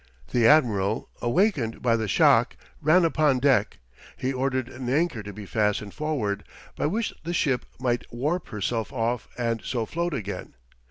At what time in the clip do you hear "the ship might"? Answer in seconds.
7.23-8.11